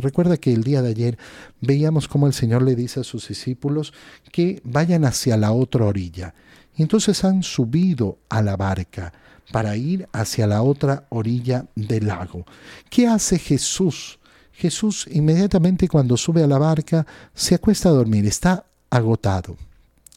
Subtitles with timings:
[0.00, 1.18] Recuerda que el día de ayer
[1.60, 3.92] veíamos cómo el Señor le dice a sus discípulos
[4.32, 6.34] que vayan hacia la otra orilla.
[6.76, 9.12] Y entonces han subido a la barca
[9.52, 12.44] para ir hacia la otra orilla del lago.
[12.90, 14.18] ¿Qué hace Jesús?
[14.52, 19.56] Jesús inmediatamente cuando sube a la barca se acuesta a dormir, está agotado.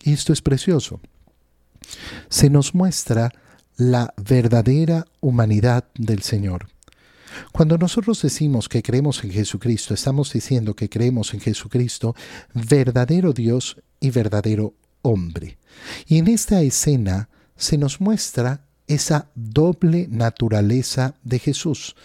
[0.04, 1.00] Y esto es precioso.
[2.30, 3.32] Se nos muestra
[3.75, 6.68] la verdadera humanidad del Señor.
[7.52, 12.16] Cuando nosotros decimos que creemos en Jesucristo, estamos diciendo que creemos en Jesucristo,
[12.54, 15.57] verdadero Dios y verdadero hombre.
[16.07, 21.96] Y en esta escena se nos muestra esa doble naturaleza de Jesús.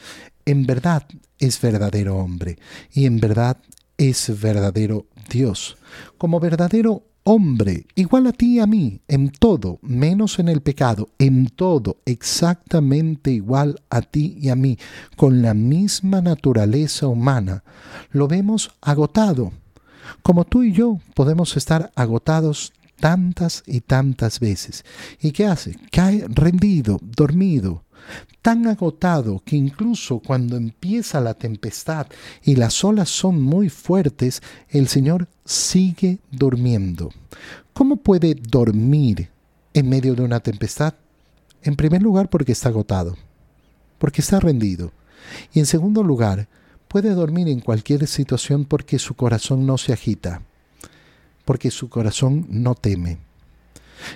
[0.45, 1.06] En verdad
[1.39, 2.59] es verdadero hombre
[2.92, 3.56] y en verdad
[3.97, 5.77] es verdadero Dios.
[6.19, 11.09] Como verdadero hombre, igual a ti y a mí, en todo, menos en el pecado,
[11.19, 14.78] en todo, exactamente igual a ti y a mí,
[15.16, 17.64] con la misma naturaleza humana,
[18.12, 19.52] lo vemos agotado.
[20.23, 24.84] Como tú y yo podemos estar agotados tantas y tantas veces.
[25.20, 25.77] ¿Y qué hace?
[25.91, 27.83] Cae rendido, dormido,
[28.42, 32.06] tan agotado que incluso cuando empieza la tempestad
[32.42, 37.11] y las olas son muy fuertes, el Señor sigue durmiendo.
[37.72, 39.30] ¿Cómo puede dormir
[39.72, 40.94] en medio de una tempestad?
[41.62, 43.16] En primer lugar porque está agotado,
[43.98, 44.92] porque está rendido.
[45.52, 46.48] Y en segundo lugar,
[46.89, 50.42] puede dormir en cualquier situación porque su corazón no se agita,
[51.44, 53.18] porque su corazón no teme.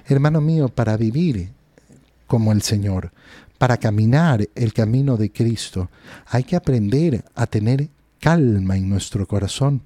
[0.06, 1.50] Hermano mío, para vivir
[2.29, 3.11] como el Señor,
[3.59, 5.91] para caminar el camino de Cristo,
[6.27, 7.89] hay que aprender a tener
[8.20, 9.83] calma en nuestro corazón.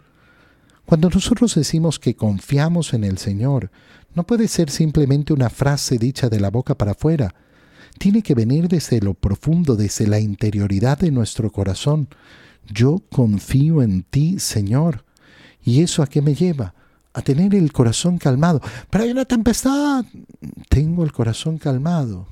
[0.84, 3.70] Cuando nosotros decimos que confiamos en el Señor,
[4.14, 7.34] no puede ser simplemente una frase dicha de la boca para afuera.
[7.98, 12.08] Tiene que venir desde lo profundo, desde la interioridad de nuestro corazón.
[12.66, 15.04] Yo confío en ti, Señor.
[15.64, 16.74] ¿Y eso a qué me lleva?
[17.14, 18.60] A tener el corazón calmado.
[18.90, 20.04] Pero hay una tempestad.
[20.68, 22.26] Tengo el corazón calmado.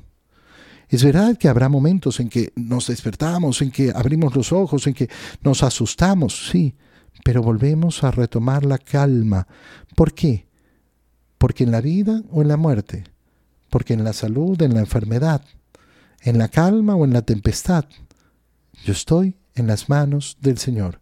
[0.91, 4.95] Es verdad que habrá momentos en que nos despertamos, en que abrimos los ojos, en
[4.95, 5.09] que
[5.41, 6.75] nos asustamos, sí,
[7.25, 9.47] pero volvemos a retomar la calma.
[9.95, 10.49] ¿Por qué?
[11.39, 13.05] Porque en la vida o en la muerte,
[13.71, 15.43] porque en la salud, en la enfermedad,
[16.23, 17.85] en la calma o en la tempestad,
[18.85, 20.99] yo estoy en las manos del Señor.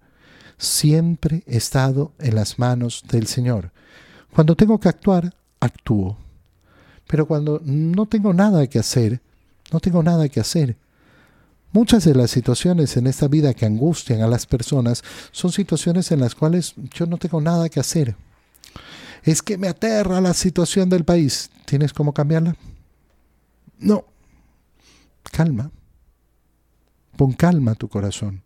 [0.59, 3.73] Siempre he estado en las manos del Señor.
[4.35, 6.19] Cuando tengo que actuar, actúo.
[7.07, 9.23] Pero cuando no tengo nada que hacer,
[9.73, 10.77] no tengo nada que hacer.
[11.73, 15.03] Muchas de las situaciones en esta vida que angustian a las personas
[15.33, 18.17] son situaciones en las cuales yo no tengo nada que hacer.
[19.23, 21.51] Es que me aterra la situación del país.
[21.67, 22.57] ¿Tienes cómo cambiarla?
[23.79, 24.05] No.
[25.31, 25.71] Calma.
[27.17, 28.43] Pon calma a tu corazón.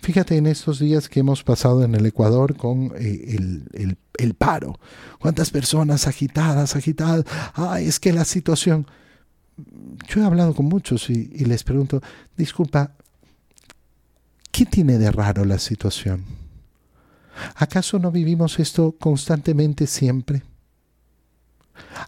[0.00, 4.80] Fíjate en estos días que hemos pasado en el Ecuador con eh, el, el, paro.
[5.20, 7.24] ¿Cuántas personas agitadas, agitadas?
[7.54, 8.86] Ay, es que la situación
[10.08, 12.00] yo he hablado con muchos y, les pregunto,
[12.36, 12.92] disculpa,
[14.50, 16.24] ¿qué tiene de raro la situación?
[17.54, 20.42] ¿Acaso no vivimos esto constantemente siempre?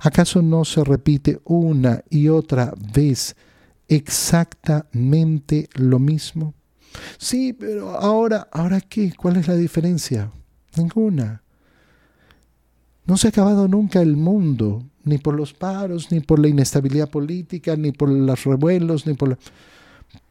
[0.00, 3.36] ¿Acaso no se repite una y otra vez
[3.86, 6.54] exactamente lo mismo?
[7.18, 9.12] Sí, pero ahora, ¿ahora qué?
[9.16, 10.32] ¿Cuál es la diferencia?
[10.76, 11.42] Ninguna.
[13.06, 17.08] No se ha acabado nunca el mundo, ni por los paros, ni por la inestabilidad
[17.08, 19.38] política, ni por los revuelos, ni por la...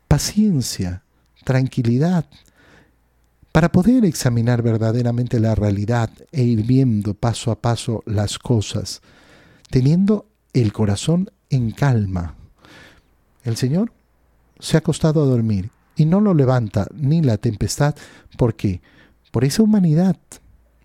[0.07, 1.03] Paciencia,
[1.43, 2.25] tranquilidad,
[3.51, 9.01] para poder examinar verdaderamente la realidad e ir viendo paso a paso las cosas,
[9.69, 12.35] teniendo el corazón en calma.
[13.43, 13.91] El Señor
[14.59, 17.95] se ha acostado a dormir y no lo levanta ni la tempestad.
[18.37, 18.81] ¿Por qué?
[19.31, 20.17] Por esa humanidad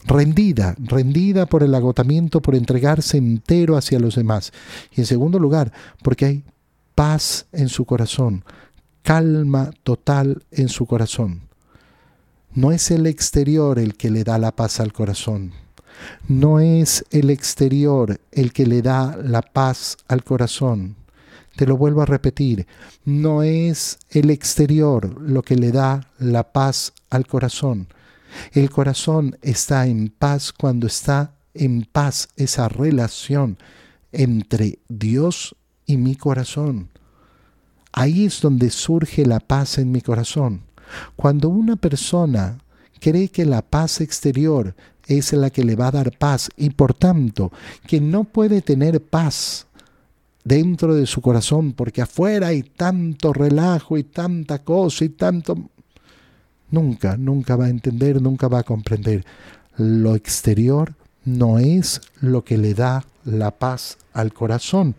[0.04, 4.52] rendida, rendida por el agotamiento, por entregarse entero hacia los demás.
[4.94, 5.72] Y en segundo lugar,
[6.02, 6.44] porque hay
[6.94, 8.44] paz en su corazón,
[9.02, 11.42] calma total en su corazón.
[12.54, 15.52] No es el exterior el que le da la paz al corazón.
[16.28, 20.96] No es el exterior el que le da la paz al corazón.
[21.56, 22.66] Te lo vuelvo a repetir,
[23.04, 27.86] no es el exterior lo que le da la paz al corazón
[28.52, 33.58] el corazón está en paz cuando está en paz esa relación
[34.12, 35.54] entre Dios
[35.86, 36.88] y mi corazón.
[37.92, 40.62] Ahí es donde surge la paz en mi corazón.
[41.16, 42.58] Cuando una persona
[43.00, 44.74] cree que la paz exterior
[45.06, 47.52] es la que le va a dar paz y por tanto
[47.86, 49.66] que no puede tener paz
[50.44, 55.70] dentro de su corazón porque afuera hay tanto relajo y tanta cosa y tanto
[56.70, 59.24] Nunca, nunca va a entender, nunca va a comprender.
[59.76, 60.94] Lo exterior
[61.24, 64.94] no es lo que le da la paz al corazón.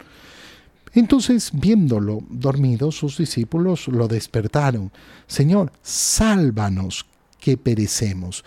[0.93, 4.91] Entonces, viéndolo dormido, sus discípulos lo despertaron.
[5.27, 7.05] Señor, sálvanos
[7.39, 8.45] que perecemos.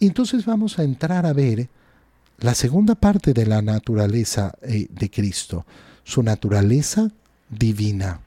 [0.00, 1.68] Entonces vamos a entrar a ver
[2.38, 5.66] la segunda parte de la naturaleza eh, de Cristo,
[6.04, 7.10] su naturaleza
[7.50, 8.20] divina.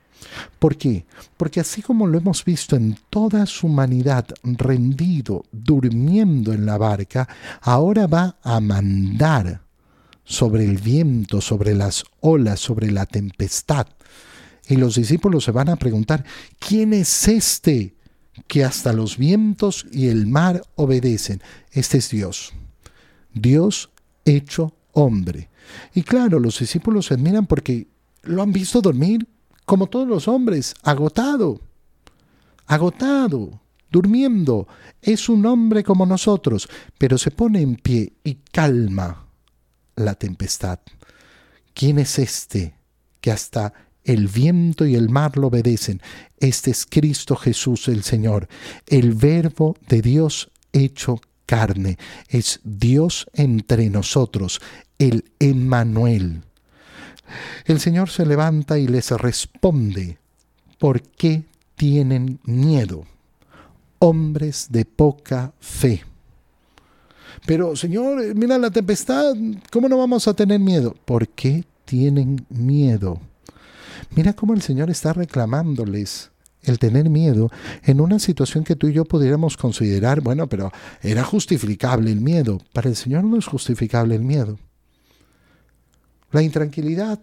[0.60, 1.06] ¿Por qué?
[1.38, 7.28] Porque así como lo hemos visto en toda su humanidad rendido, durmiendo en la barca,
[7.62, 9.62] ahora va a mandar
[10.24, 13.88] sobre el viento, sobre las olas, sobre la tempestad.
[14.68, 16.24] Y los discípulos se van a preguntar,
[16.60, 17.96] ¿quién es este
[18.48, 21.42] que hasta los vientos y el mar obedecen?
[21.72, 22.54] Este es Dios.
[23.34, 23.90] Dios
[24.26, 25.50] hecho hombre.
[25.94, 27.88] Y claro, los discípulos se admiran porque
[28.24, 29.28] lo han visto dormir
[29.72, 31.62] como todos los hombres, agotado,
[32.68, 34.68] agotado, durmiendo.
[35.02, 39.28] Es un hombre como nosotros, pero se pone en pie y calma
[39.96, 40.80] la tempestad.
[41.74, 42.74] ¿Quién es este
[43.22, 43.72] que hasta
[44.04, 46.02] el viento y el mar lo obedecen?
[46.38, 48.50] Este es Cristo Jesús el Señor,
[48.88, 51.98] el verbo de Dios hecho carne.
[52.28, 54.60] Es Dios entre nosotros,
[55.00, 56.42] el Emmanuel.
[57.66, 60.18] El Señor se levanta y les responde,
[60.80, 61.44] ¿por qué
[61.76, 63.06] tienen miedo?
[64.00, 66.04] Hombres de poca fe.
[67.46, 69.36] Pero Señor, mira la tempestad,
[69.72, 70.96] ¿cómo no vamos a tener miedo?
[71.06, 73.20] ¿Por qué tienen miedo?
[74.16, 76.32] Mira cómo el Señor está reclamándoles
[76.64, 77.50] el tener miedo
[77.84, 80.72] en una situación que tú y yo pudiéramos considerar, bueno, pero
[81.02, 82.60] era justificable el miedo.
[82.74, 84.60] Para el Señor no es justificable el miedo.
[86.32, 87.20] La intranquilidad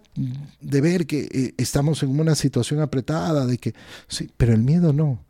[0.61, 3.73] de ver que eh, estamos en una situación apretada, de que
[4.07, 5.23] sí, pero el miedo no.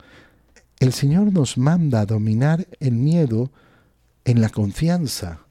[0.80, 3.52] El Señor nos manda a dominar el miedo
[4.26, 5.42] en la confianza.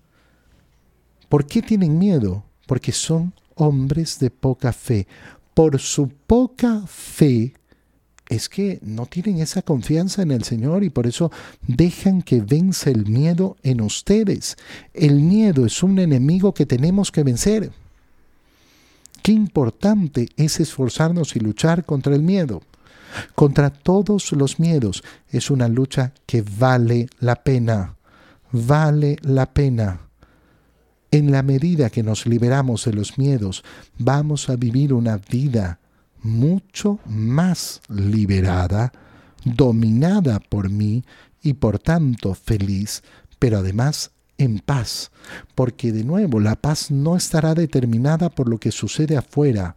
[1.28, 2.44] ¿Por qué tienen miedo?
[2.66, 5.06] Porque son hombres de poca fe.
[5.54, 7.54] Por su poca fe
[8.28, 11.30] es que no tienen esa confianza en el Señor y por eso
[11.66, 14.56] dejan que vence el miedo en ustedes.
[14.92, 17.72] El miedo es un enemigo que tenemos que vencer.
[19.28, 22.62] Qué importante es esforzarnos y luchar contra el miedo.
[23.34, 27.96] Contra todos los miedos es una lucha que vale la pena.
[28.52, 30.00] Vale la pena.
[31.10, 33.64] En la medida que nos liberamos de los miedos,
[33.98, 35.78] vamos a vivir una vida
[36.22, 38.92] mucho más liberada,
[39.44, 41.04] dominada por mí
[41.42, 43.02] y por tanto feliz,
[43.38, 45.10] pero además en paz,
[45.54, 49.76] porque de nuevo la paz no estará determinada por lo que sucede afuera,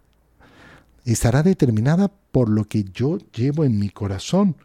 [1.04, 4.56] estará determinada por lo que yo llevo en mi corazón.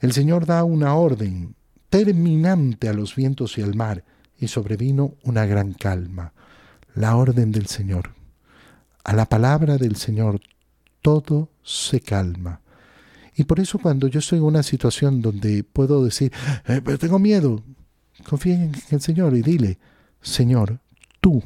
[0.00, 1.54] El Señor da una orden
[1.88, 4.04] terminante a los vientos y al mar,
[4.38, 6.32] y sobrevino una gran calma,
[6.94, 8.10] la orden del Señor.
[9.04, 10.40] A la palabra del Señor
[11.02, 12.60] todo se calma.
[13.36, 16.32] Y por eso cuando yo estoy en una situación donde puedo decir,
[16.66, 17.62] eh, pero tengo miedo,
[18.22, 19.78] confía en el Señor y dile,
[20.20, 20.80] Señor,
[21.20, 21.42] tú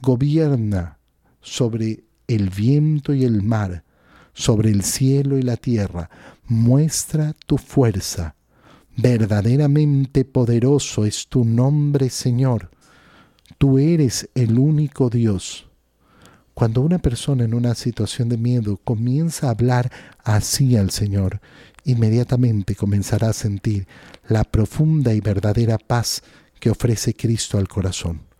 [0.00, 0.98] gobierna
[1.40, 3.84] sobre el viento y el mar,
[4.32, 6.10] sobre el cielo y la tierra,
[6.46, 8.34] muestra tu fuerza.
[8.96, 12.70] Verdaderamente poderoso es tu nombre, Señor.
[13.58, 15.68] Tú eres el único Dios.
[16.54, 19.90] Cuando una persona en una situación de miedo comienza a hablar
[20.22, 21.40] así al Señor,
[21.84, 23.86] inmediatamente comenzará a sentir
[24.28, 26.22] la profunda y verdadera paz
[26.60, 28.31] que ofrece Cristo al corazón.